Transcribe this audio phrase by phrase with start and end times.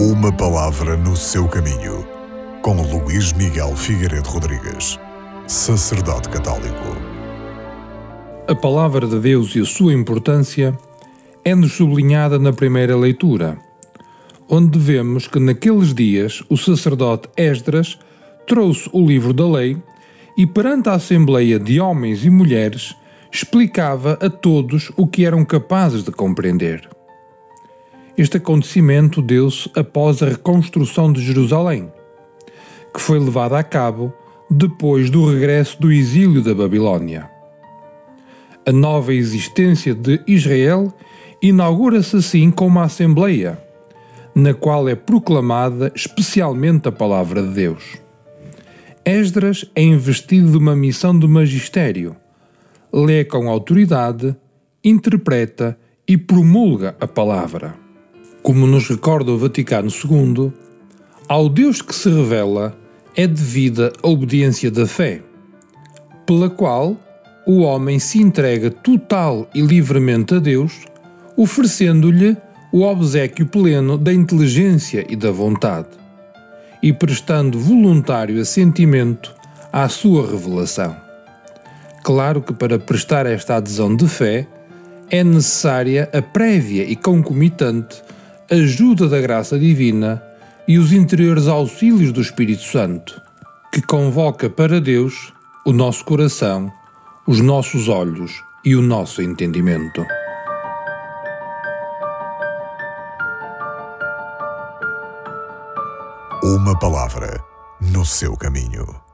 [0.00, 2.06] Uma palavra no seu caminho,
[2.62, 4.96] com Luís Miguel Figueiredo Rodrigues,
[5.48, 6.96] sacerdote católico.
[8.46, 10.72] A palavra de Deus e a sua importância
[11.44, 13.58] é-nos sublinhada na primeira leitura,
[14.48, 17.98] onde vemos que naqueles dias o sacerdote Esdras
[18.46, 19.76] trouxe o livro da lei
[20.36, 22.94] e, perante a assembleia de homens e mulheres,
[23.32, 26.88] explicava a todos o que eram capazes de compreender.
[28.18, 31.88] Este acontecimento deu-se após a reconstrução de Jerusalém,
[32.92, 34.12] que foi levada a cabo
[34.50, 37.30] depois do regresso do exílio da Babilônia.
[38.66, 40.92] A nova existência de Israel
[41.40, 43.56] inaugura-se assim com uma Assembleia,
[44.34, 47.98] na qual é proclamada especialmente a palavra de Deus.
[49.04, 52.16] Esdras é investido de uma missão de magistério,
[52.92, 54.34] lê com autoridade,
[54.82, 57.87] interpreta e promulga a palavra.
[58.48, 60.50] Como nos recorda o Vaticano II,
[61.28, 62.74] ao Deus que se revela
[63.14, 65.20] é devida a obediência da fé,
[66.24, 66.96] pela qual
[67.46, 70.86] o homem se entrega total e livremente a Deus,
[71.36, 72.38] oferecendo-lhe
[72.72, 75.90] o obsequio pleno da inteligência e da vontade,
[76.82, 79.30] e prestando voluntário assentimento
[79.70, 80.96] à sua revelação.
[82.02, 84.48] Claro que para prestar esta adesão de fé
[85.10, 88.08] é necessária a prévia e concomitante
[88.50, 90.22] ajuda da graça divina
[90.66, 93.20] e os interiores auxílios do Espírito Santo,
[93.72, 95.32] que convoca para Deus
[95.64, 96.72] o nosso coração,
[97.26, 98.32] os nossos olhos
[98.64, 100.04] e o nosso entendimento.
[106.42, 107.42] Uma palavra
[107.80, 109.07] no seu caminho.